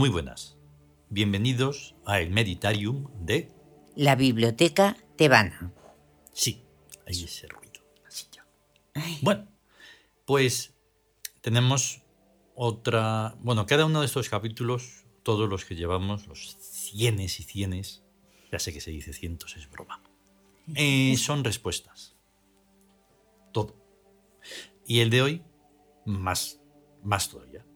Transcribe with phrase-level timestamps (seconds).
[0.00, 0.56] Muy buenas.
[1.10, 3.52] Bienvenidos a el Meditarium de...
[3.96, 5.74] La biblioteca tebana.
[6.32, 6.64] Sí,
[7.06, 7.82] hay ese ruido.
[8.08, 8.46] Así ya.
[9.20, 9.46] Bueno,
[10.24, 10.72] pues
[11.42, 12.00] tenemos
[12.54, 13.36] otra...
[13.40, 18.02] Bueno, cada uno de estos capítulos, todos los que llevamos, los cienes y cienes,
[18.50, 20.02] ya sé que se dice cientos, es broma,
[20.76, 22.16] eh, son respuestas.
[23.52, 23.76] Todo.
[24.86, 25.44] Y el de hoy,
[26.06, 26.58] más,
[27.02, 27.66] más todavía.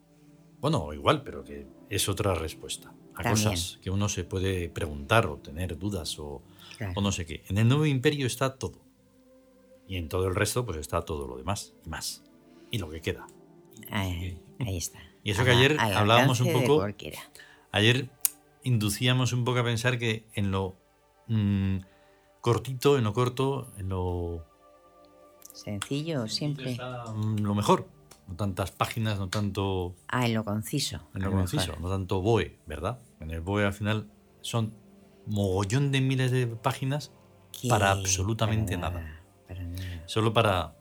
[0.65, 3.35] Bueno, igual, pero que es otra respuesta a También.
[3.51, 6.41] cosas que uno se puede preguntar o tener dudas o,
[6.79, 6.95] Claro.
[6.97, 7.45] o no sé qué.
[7.49, 8.81] En el nuevo imperio está todo.
[9.87, 12.25] Y en todo el resto, pues está todo lo demás y más.
[12.71, 13.27] Y lo que queda.
[13.91, 15.01] Ahí, ahí está.
[15.23, 16.83] Y eso que ayer hablábamos un poco-.
[17.71, 18.09] Ayer
[18.63, 20.77] inducíamos un poco a pensar que en lo
[21.29, 21.77] mm,
[22.41, 24.47] cortito, en lo corto, en lo
[25.53, 26.71] Sencillo, simple.
[26.71, 27.87] está, mm, lo mejor.
[28.27, 31.09] No tantas páginas, no tanto Ah, en lo conciso.
[31.15, 31.81] en lo conciso, mejor.
[31.83, 32.99] no tanto BOE, ¿verdad?
[33.21, 34.09] En el BOE al final
[34.41, 34.75] son
[35.27, 37.13] mogollón de miles de páginas
[37.69, 39.21] para absolutamente para nada.
[39.47, 40.03] Para nada.
[40.07, 40.75] solo para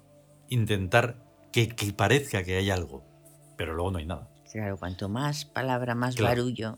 [0.49, 3.03] intentar que, que parezca que hay algo,
[3.57, 4.29] pero luego no hay nada.
[4.51, 6.41] Claro, cuanto más palabra, más Claro.
[6.41, 6.77] barullo.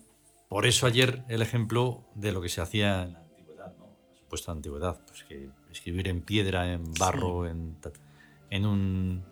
[0.50, 3.86] Por eso ayer el ejemplo de lo que se hacía en la antigüedad, ¿no?
[4.12, 7.78] La supuesta antigüedad, pues que escribir en piedra, en barro, en,
[8.50, 9.26] en un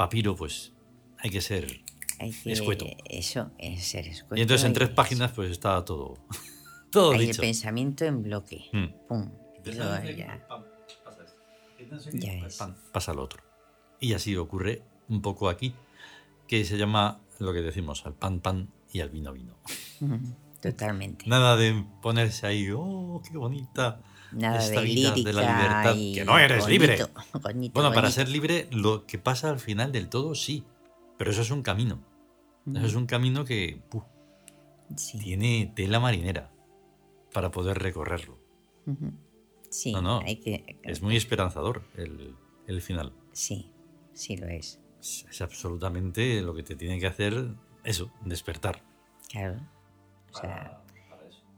[0.00, 0.72] papiro, pues
[1.18, 1.82] hay que ser...
[2.18, 2.86] Hay que, Escueto.
[3.04, 4.36] Eso es ser escueto.
[4.36, 6.16] y entonces en tres páginas pues está todo,
[6.90, 8.64] todo Hay el pensamiento en bloque.
[8.72, 8.86] Mm.
[9.06, 9.30] Pum.
[9.62, 10.46] Luego ya.
[12.58, 13.42] Pam, pasa lo otro.
[14.00, 15.74] Y así ocurre un poco aquí,
[16.48, 19.58] que se llama lo que decimos, al pan pan y al vino vino.
[20.62, 21.26] Totalmente.
[21.28, 24.00] Nada de ponerse ahí, oh, qué bonita.
[24.32, 26.96] Nada esta de vida lírica de la libertad, y que no eres libre.
[26.96, 30.64] bonito, bonito, Bueno, para ser libre, lo que pasa al final del todo, sí.
[31.18, 32.02] Pero eso es un camino.
[32.74, 34.04] Eso es un camino que puf,
[34.96, 35.18] Sí.
[35.18, 36.50] tiene tela marinera
[37.32, 38.38] para poder recorrerlo.
[39.68, 40.20] Sí, No, no.
[40.20, 40.78] hay que...
[40.82, 42.34] Es muy esperanzador el,
[42.66, 43.12] el final.
[43.32, 43.72] Sí,
[44.14, 44.80] sí lo es.
[45.00, 47.54] Es, es absolutamente lo que te tiene que hacer
[47.84, 48.82] eso, despertar.
[49.30, 49.60] Claro.
[50.32, 50.79] O sea,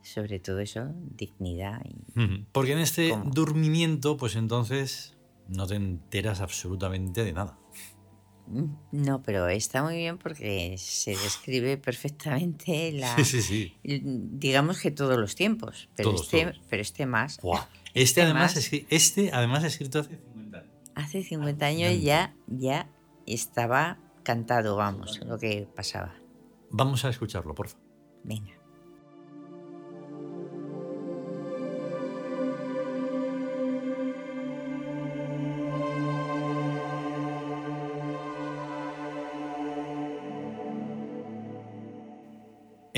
[0.02, 2.44] sobre todo eso, dignidad y...
[2.52, 3.30] Porque en este ¿Cómo?
[3.30, 5.16] durmimiento, pues entonces
[5.48, 7.58] no te enteras absolutamente de nada.
[8.48, 13.14] Mm, No, pero está muy bien porque se describe perfectamente la...
[13.16, 13.76] Sí, sí, sí.
[13.82, 16.60] Digamos que todos los tiempos, pero, Todos, este, todos.
[16.68, 17.38] pero este más.
[17.40, 17.66] Buah.
[17.94, 20.70] Este, además, más- es, este además escrito hace 50 años.
[20.94, 22.88] Hace 50 años ya, ya
[23.26, 26.14] estaba cantado, vamos, lo que pasaba.
[26.70, 27.86] Vamos a escucharlo, por favor.
[28.24, 28.51] Venga.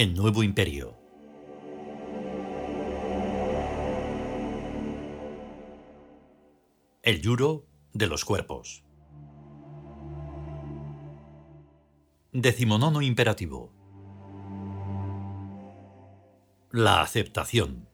[0.04, 0.98] El nuevo imperio.
[7.02, 8.84] El yuro de los cuerpos.
[12.32, 13.72] Decimonono imperativo.
[16.70, 17.88] La aceptación.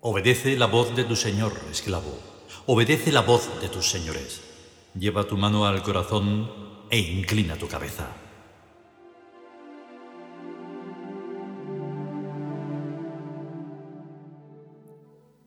[0.00, 2.18] Obedece la voz de tu señor, esclavo.
[2.66, 4.42] Obedece la voz de tus señores.
[4.98, 8.08] Lleva tu mano al corazón e inclina tu cabeza.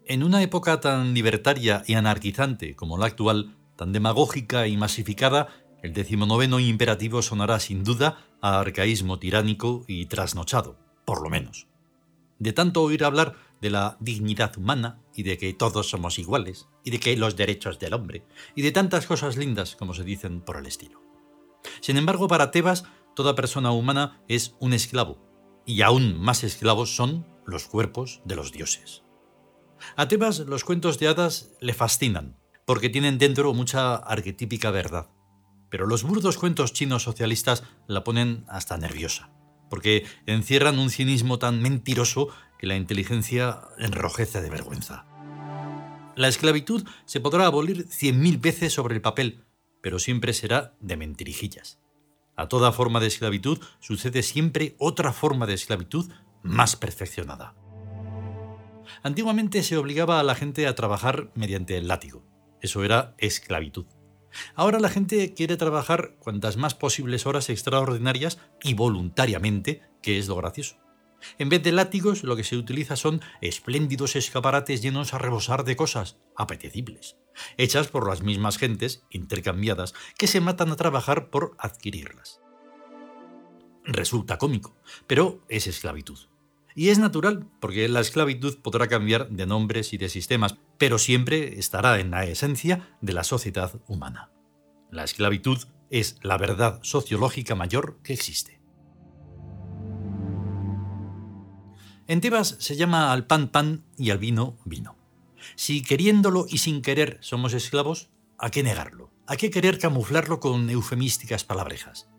[0.06, 5.48] En una época tan libertaria y anarquizante como la actual, tan demagógica y masificada,
[5.82, 11.68] el decimonoveno imperativo sonará sin duda a arcaísmo tiránico y trasnochado, por lo menos.
[12.40, 16.92] De tanto oír hablar de la dignidad humana y de que todos somos iguales y
[16.92, 18.24] de que los derechos del hombre
[18.56, 21.03] y de tantas cosas lindas como se dicen por el estilo.
[21.82, 25.18] Sin embargo, para Tebas, toda persona humana es un esclavo,
[25.66, 29.04] y aún más esclavos son los cuerpos de los dioses.
[29.96, 35.10] A Tebas los cuentos de hadas le fascinan, porque tienen dentro mucha arquetípica verdad.
[35.70, 39.32] Pero los burdos cuentos chinos socialistas la ponen hasta nerviosa,
[39.70, 42.30] porque encierran un cinismo tan mentiroso
[42.60, 45.06] que la inteligencia enrojece de vergüenza.
[46.16, 49.43] La esclavitud se podrá abolir cien mil veces sobre el papel,
[49.84, 51.78] pero siempre será de mentirijillas.
[52.38, 56.10] A toda forma de esclavitud sucede siempre otra forma de esclavitud
[56.42, 57.54] más perfeccionada.
[59.04, 62.24] Antiguamente se obligaba a la gente a trabajar mediante el látigo.
[62.62, 63.86] Eso era esclavitud.
[64.56, 70.38] Ahora la gente quiere trabajar cuantas más posibles horas extraordinarias y voluntariamente, que es lo
[70.38, 70.78] gracioso.
[71.38, 75.76] En vez de látigos, lo que se utiliza son espléndidos escaparates llenos a rebosar de
[75.76, 77.18] cosas apetecibles,
[77.58, 82.40] hechas por las mismas gentes, intercambiadas, que se matan a trabajar por adquirirlas.
[83.84, 84.78] Resulta cómico,
[85.08, 86.20] pero es esclavitud.
[86.76, 91.60] Y es natural, porque la esclavitud podrá cambiar de nombres y de sistemas, pero siempre
[91.60, 94.32] estará en la esencia de la sociedad humana.
[94.90, 95.60] La esclavitud
[95.92, 98.63] es la verdad sociológica mayor que existe.
[102.06, 104.98] En Tebas se llama al pan pan y al vino vino.
[105.56, 109.10] Si queriéndolo y sin querer somos esclavos, ¿a qué negarlo?
[109.26, 112.10] ¿A qué querer camuflarlo con eufemísticas palabrejas?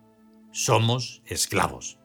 [0.53, 1.99] Somos esclavos.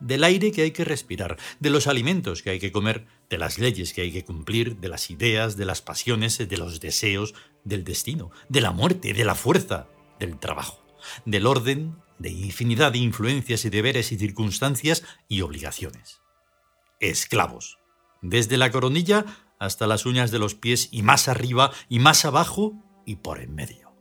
[0.00, 3.58] Del aire que hay que respirar, de los alimentos que hay que comer, de las
[3.58, 7.84] leyes que hay que cumplir, de las ideas, de las pasiones, de los deseos, del
[7.84, 9.88] destino, de la muerte, de la fuerza,
[10.18, 10.84] del trabajo,
[11.24, 16.25] del orden, de infinidad de influencias y deberes y circunstancias y obligaciones
[17.00, 17.78] esclavos,
[18.22, 19.24] desde la coronilla
[19.58, 23.54] hasta las uñas de los pies y más arriba y más abajo y por en
[23.54, 23.92] medio.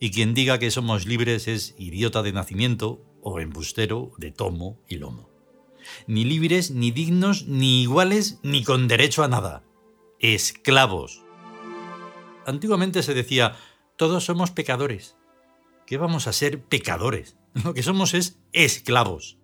[0.00, 4.96] Y quien diga que somos libres es idiota de nacimiento o embustero de tomo y
[4.96, 5.30] lomo.
[6.06, 9.62] Ni libres, ni dignos, ni iguales, ni con derecho a nada.
[10.18, 11.22] Esclavos.
[12.46, 13.56] Antiguamente se decía,
[13.96, 15.16] todos somos pecadores.
[15.86, 17.36] ¿Qué vamos a ser pecadores?
[17.64, 19.38] Lo que somos es esclavos.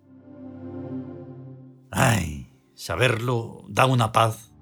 [1.91, 4.53] Ay, saberlo da una paz.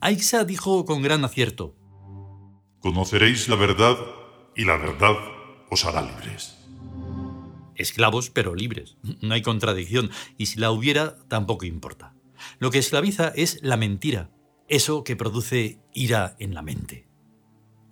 [0.00, 1.76] Aixa dijo con gran acierto.
[2.80, 3.96] Conoceréis la verdad
[4.56, 5.14] y la verdad
[5.70, 6.58] os hará libres.
[7.76, 8.96] Esclavos pero libres.
[9.20, 12.14] No hay contradicción y si la hubiera tampoco importa.
[12.58, 14.30] Lo que esclaviza es la mentira,
[14.68, 17.06] eso que produce ira en la mente.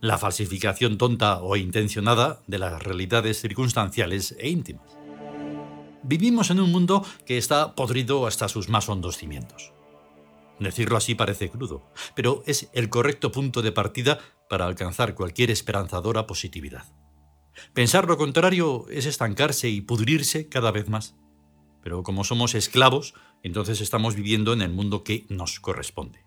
[0.01, 5.00] La falsificación tonta o intencionada de las realidades circunstanciales e íntimas.
[6.03, 9.73] Vivimos en un mundo que está podrido hasta sus más hondos cimientos.
[10.59, 11.83] Decirlo así parece crudo,
[12.15, 14.19] pero es el correcto punto de partida
[14.49, 16.85] para alcanzar cualquier esperanzadora positividad.
[17.73, 21.15] Pensar lo contrario es estancarse y pudrirse cada vez más.
[21.83, 26.25] Pero como somos esclavos, entonces estamos viviendo en el mundo que nos corresponde.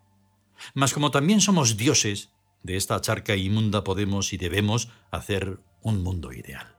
[0.73, 2.31] Mas como también somos dioses,
[2.63, 6.75] de esta charca inmunda podemos y debemos hacer un mundo ideal.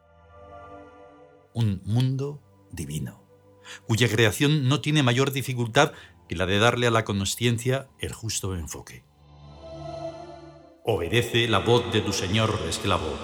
[1.53, 2.43] Un mundo
[2.75, 3.23] divino,
[3.87, 5.93] cuya creación no tiene mayor dificultad
[6.29, 9.05] que la de darle a la consciencia el justo enfoque.
[10.85, 13.19] Obedece la voz de tu Señor, esclavo.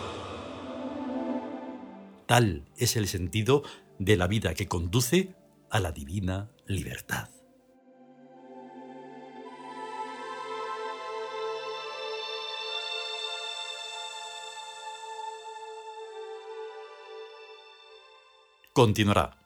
[2.26, 3.62] Tal es el sentido
[3.98, 5.34] de la vida que conduce
[5.70, 7.28] a la divina libertad.
[18.72, 19.39] Continuará.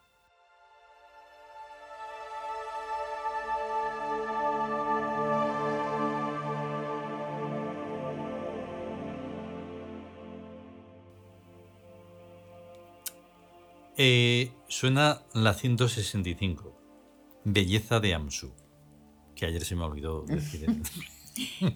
[13.97, 16.77] Eh, suena la 165,
[17.45, 18.53] Belleza de Amsu,
[19.37, 20.83] que ayer se me olvidó decir el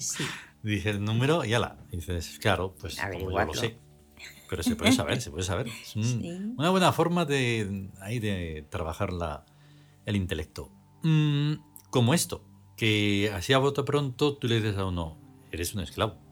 [0.63, 1.79] Dije el número y ala.
[1.93, 3.79] dices, claro, pues como yo lo sé.
[4.51, 5.69] Pero se puede saber, se puede saber.
[5.69, 9.45] Es una buena forma de, ahí de trabajar la,
[10.05, 10.73] el intelecto.
[11.05, 11.55] Mm,
[11.91, 12.45] como esto,
[12.77, 15.21] que así a voto pronto tú le dices a uno,
[15.53, 16.28] eres un esclavo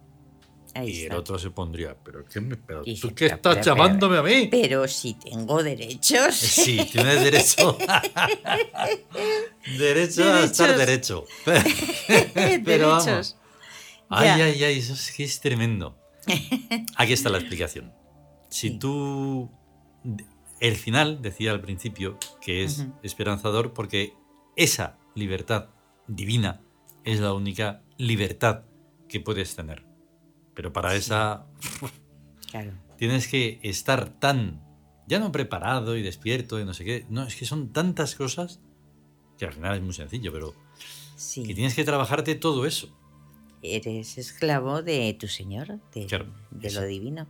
[0.85, 2.41] y el otro se pondría, pero, ¿qué
[3.01, 4.49] ¿tú qué estás llamándome a mí?
[4.51, 6.35] Pero si tengo derechos.
[6.37, 7.77] Sí, tienes derecho.
[9.79, 11.27] derecho a estar derecho.
[12.65, 13.37] pero vamos.
[14.09, 15.97] Ay, ay, ay, eso es, es tremendo.
[16.97, 17.93] Aquí está la explicación.
[18.49, 19.51] Si tú.
[20.59, 24.15] El final, decía al principio, que es esperanzador porque
[24.57, 25.69] esa libertad
[26.07, 26.63] divina
[27.05, 28.63] es la única libertad
[29.09, 29.85] que puedes tener.
[30.57, 31.47] Pero para esa
[32.99, 34.65] tienes que estar tan,
[35.07, 37.07] ya no preparado y despierto y no sé qué.
[37.11, 38.61] No, es que son tantas cosas
[39.39, 40.55] que al final es muy sencillo, pero
[41.35, 42.89] que tienes que trabajarte todo eso.
[43.63, 47.29] Eres esclavo de tu Señor, de, lo divino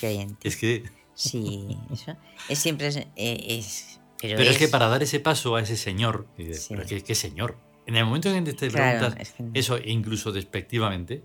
[0.00, 0.48] que hay en ti.
[0.48, 0.84] Es que...
[1.14, 2.16] Sí, eso.
[2.48, 2.88] Es siempre...
[3.16, 4.58] Eh, es, pero, es...
[4.58, 7.58] que para dar ese paso a ese Señor, ¿qué, Señor?
[7.86, 11.22] En el momento en que te preguntas eso, incluso despectivamente,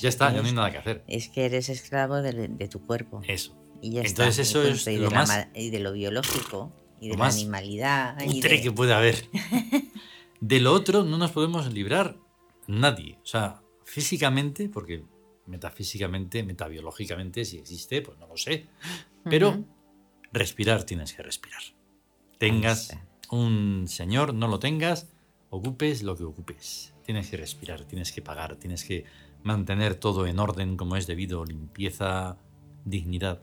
[0.00, 1.04] ya está, ya no hay nada que hacer.
[1.06, 3.20] Es que eres esclavo de, tu cuerpo.
[3.26, 3.56] Eso.
[3.80, 5.48] Y Entonces eso es lo más...
[5.54, 8.16] y de lo biológico, y de la animalidad.
[8.20, 9.28] Y que puede haber.
[10.40, 12.16] de lo otro no nos podemos librar
[12.66, 13.18] nadie.
[13.22, 15.04] O sea, físicamente, porque
[15.46, 18.68] metafísicamente, metabiológicamente, si existe, pues no lo sé.
[19.24, 19.64] Pero
[20.32, 21.62] respirar tienes que respirar.
[22.38, 22.96] Tengas
[23.30, 25.08] un señor, no lo tengas,
[25.50, 26.91] ocupes lo que ocupes.
[27.04, 29.04] Tienes que respirar, tienes que pagar, tienes que
[29.42, 32.36] mantener todo en orden como es debido, limpieza,
[32.84, 33.40] dignidad.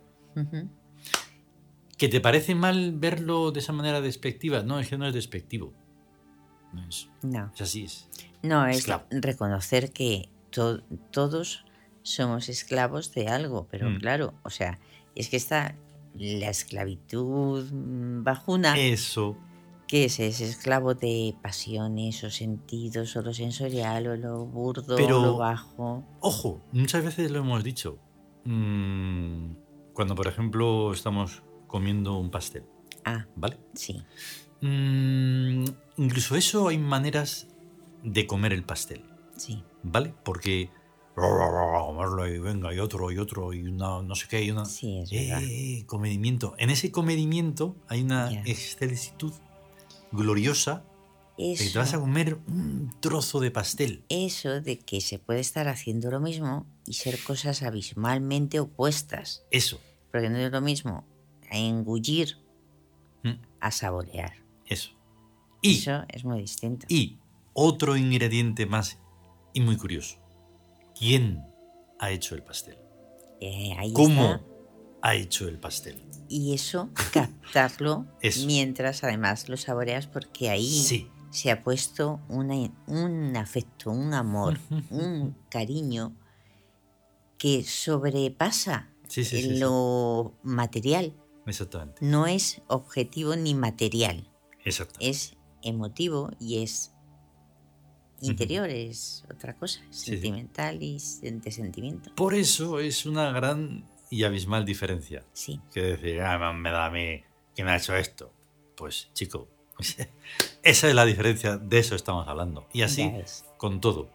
[1.98, 4.64] ¿Que te parece mal verlo de esa manera despectiva?
[4.64, 5.74] No, es que no es despectivo.
[6.72, 8.08] No es, No, es así, es.
[8.42, 9.06] no es Esclavo.
[9.12, 11.66] reconocer que to- todos
[12.04, 13.98] somos esclavos de algo, pero Mm.
[14.00, 14.80] claro, o sea,
[15.16, 15.76] es que está
[16.16, 19.38] la esclavitud mm, bajuna, Eso,
[19.90, 25.20] que es, es esclavo de pasiones o sentidos o lo sensorial o lo burdo Pero-
[25.20, 26.04] o lo bajo.
[26.20, 27.98] ojo, muchas veces lo hemos dicho.
[28.46, 29.54] Mm,
[29.94, 32.66] cuando, por ejemplo, estamos comiendo un pastel,
[33.04, 33.58] Ah, ¿vale?
[33.74, 34.00] sí,
[34.62, 35.66] Mm,
[35.98, 37.48] incluso eso hay maneras
[38.04, 39.02] de comer el pastel,
[39.38, 40.14] sí, ¿vale?
[40.24, 40.70] Porque
[41.16, 45.00] comerlo y venga y otro y otro y una no sé qué y una sí,
[45.00, 45.42] es verdad.
[45.44, 46.54] eh, comedimiento.
[46.58, 49.34] En ese comedimiento hay una excelsitud
[50.12, 50.84] gloriosa
[51.38, 54.04] de que te vas a Eso, comer un trozo de pastel.
[54.10, 59.44] eso de que se puede estar haciendo lo mismo y ser cosas abismalmente opuestas.
[59.52, 59.80] Eso,
[60.12, 61.06] Porque no es lo mismo
[61.52, 62.38] engullir
[63.24, 63.30] mm,
[63.62, 64.34] a saborear.
[64.66, 64.92] eso.
[65.62, 66.86] Y, Eso es muy distinto.
[66.90, 67.18] y
[67.54, 68.98] otro ingrediente más
[69.54, 70.18] y muy curioso.
[70.98, 71.44] ¿Quién
[72.00, 72.78] ha hecho el pastel?
[73.42, 74.46] Eh, ahí ¿Cómo está.
[75.02, 76.02] ha hecho el pastel?
[76.30, 78.46] Y eso, captarlo Eso.
[78.46, 81.10] mientras además lo saboreas porque ahí Sí.
[81.32, 84.60] se ha puesto una- un afecto, un amor,
[84.92, 86.16] un cariño
[87.38, 91.16] que sobrepasa Sí, lo material.
[91.48, 92.06] Exactamente.
[92.06, 94.30] No es objetivo ni material,
[94.64, 95.10] Exactamente.
[95.10, 96.92] es emotivo y es
[98.22, 102.14] interior, es otra cosa, es sentimental y de sentimiento.
[102.16, 105.24] Por eso es una gran y abismal diferencia.
[105.34, 107.22] Sí, Que decir, ah, me da a mí
[107.64, 108.32] me ha hecho esto.
[108.76, 109.48] Pues, chico,
[110.64, 112.68] esa es la diferencia, de eso estamos hablando.
[112.74, 113.12] Y así
[113.58, 114.10] con todo.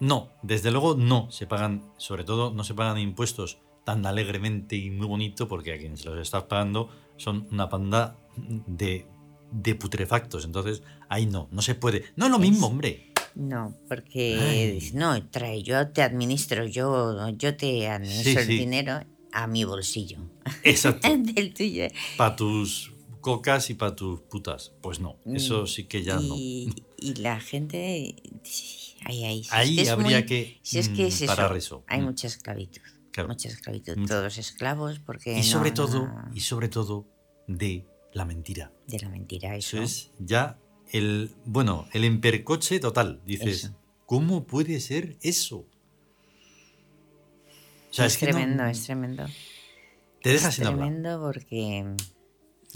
[0.00, 4.90] No, desde luego no se pagan, sobre todo no se pagan impuestos tan alegremente y
[4.90, 9.06] muy bonito porque a quienes los estás pagando son una panda de,
[9.50, 10.44] de putrefactos.
[10.44, 12.04] Entonces, ahí no, no se puede.
[12.16, 13.12] No es lo mismo, hombre.
[13.34, 14.38] No, porque
[14.80, 14.90] Ay.
[14.94, 18.58] no, trae, yo te administro, yo, yo te administro Sí, el sí.
[18.58, 19.00] dinero
[19.34, 20.18] a mi bolsillo.
[20.62, 21.08] Exacto.
[21.18, 21.84] Del tuyo.
[22.16, 24.72] Para tus cocas y para tus putas.
[24.80, 26.34] Pues no, eso sí que ya no.
[26.36, 26.72] y,
[27.18, 28.14] la gente.
[29.06, 29.42] Ahí, ahí.
[29.44, 31.56] si es Ahí que es habría muy- que Si es que es mm, eso, parar
[31.56, 31.84] eso.
[31.86, 32.04] Hay Mm.
[32.04, 32.80] mucha esclavitud.
[33.10, 33.28] Claro.
[33.28, 33.94] Mucha esclavitud.
[34.08, 35.38] Todos esclavos, porque.
[35.38, 37.06] Y sobre no- todo, no- y sobre todo,
[37.46, 38.72] de la mentira.
[38.86, 39.76] de la mentira, eso.
[39.76, 40.58] Eso es ya
[40.92, 43.20] el, bueno, el empercoche total.
[43.26, 43.76] Dices, Eso.
[44.06, 45.66] ¿cómo puede ser eso?
[47.94, 49.24] Sea, es, no- tremendo, es tremendo.
[50.22, 50.86] te dejas es sin hablar.
[50.88, 51.84] tremendo porque.
[51.84, 51.96] Mm.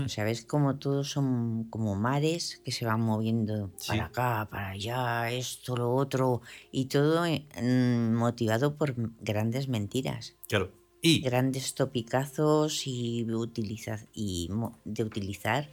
[0.05, 3.89] O ves como todos son como mares que se van moviendo Sí.
[3.89, 10.37] para acá, para allá, esto, lo otro, y todo eh, mm, motivado por grandes mentiras,
[10.49, 10.71] Claro.
[11.03, 14.49] Y, grandes topicazos y, utiliza, y
[14.85, 15.69] de utilizar.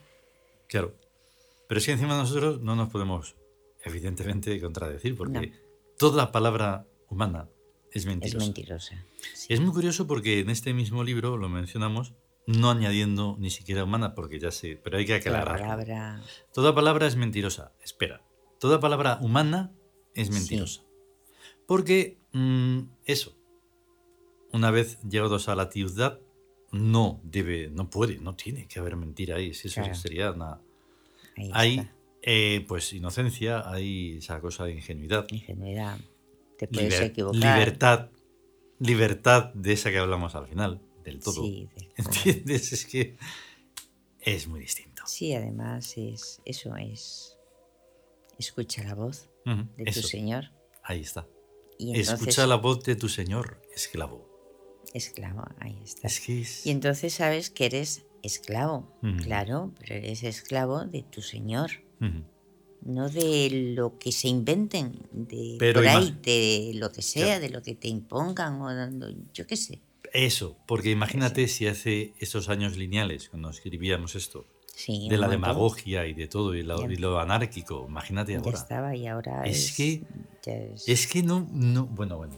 [0.67, 0.95] claro.
[1.67, 3.35] Pero es que encima nosotros no nos podemos,
[3.83, 5.53] evidentemente, contradecir, porque
[5.99, 7.47] toda palabra humana
[7.95, 9.03] es Es mentirosa.
[9.33, 9.47] Sí.
[9.53, 12.13] Es muy curioso porque en este mismo libro lo mencionamos,
[12.45, 15.59] no añadiendo ni siquiera humana, porque ya sé, pero hay que La aclarar.
[15.59, 16.23] palabra.
[16.53, 17.73] Toda palabra es mentirosa.
[17.83, 18.21] Espera.
[18.59, 19.71] Toda palabra humana
[20.13, 20.83] es mentirosa.
[21.65, 23.35] Porque mm, eso,
[24.51, 26.19] una vez llegados a la ciudad,
[26.71, 29.53] no debe, no puede, no tiene que haber mentira ahí.
[29.53, 29.95] Si eso Claro.
[29.95, 30.61] sería nada.
[31.37, 31.89] Ahí Hay,
[32.21, 35.25] eh, pues, inocencia, hay esa cosa de ingenuidad.
[35.29, 35.97] Ingenuidad.
[36.57, 37.39] Te puedes liber- equivocar.
[37.57, 38.09] libertad,
[38.79, 41.43] libertad de esa que hablamos al final, del todo.
[41.43, 42.05] Sí, del todo.
[42.15, 42.71] ¿Entiendes?
[42.73, 43.17] Es que
[44.19, 45.03] es muy distinto.
[45.05, 47.37] Sí, además es eso es
[48.37, 50.51] escucha la voz de eso, tu Señor
[50.83, 51.27] ahí está.
[51.77, 54.27] y entonces Escucha la voz de tu señor, esclavo.
[54.93, 56.07] esclavo, ahí está.
[56.07, 56.65] Es que es...
[56.65, 61.71] Y entonces sabes que eres esclavo, claro, pero eres esclavo de tu Señor.
[62.85, 67.41] No de lo que se inventen, de Pero por ahí, de lo que sea, Claro.
[67.41, 69.81] de lo que te impongan o dando, yo qué sé.
[70.13, 75.41] Eso, porque imagínate si hace esos años lineales, cuando escribíamos esto, Sí, de la montón.
[75.41, 76.93] demagogia y de todo, y lo, Ya.
[76.93, 78.51] y lo anárquico, imagínate Ya ahora.
[78.57, 80.03] estaba y ahora Es es, que-
[80.45, 82.35] es- Es que no, no, bueno, bueno.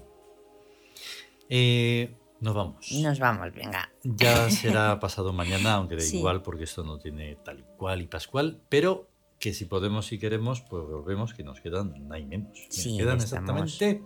[1.49, 2.91] Eh, nos vamos.
[2.91, 3.91] Nos vamos, venga.
[4.03, 6.17] Ya será pasado mañana, aunque da Sí.
[6.17, 9.07] igual, porque esto no tiene tal cual y pascual, pero
[9.47, 12.67] que si podemos y queremos, pues volvemos, que nos quedan, no hay menos.
[12.69, 13.61] Sí, quedan estamos.
[13.61, 14.03] exactamente,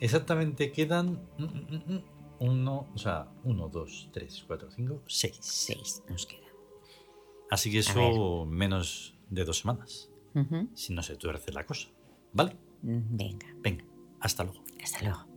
[0.00, 2.04] exactamente quedan mm, mm, mm,
[2.40, 5.38] uno, o sea, uno, dos, tres, cuatro, cinco, seis.
[5.40, 6.50] Seis nos quedan.
[7.52, 10.10] Así que eso menos de dos semanas,
[10.74, 11.88] si no se tuerce la cosa.
[12.32, 12.56] ¿Vale?
[12.82, 13.84] Venga, Venga,
[14.18, 14.64] hasta luego.
[14.82, 15.27] hasta luego.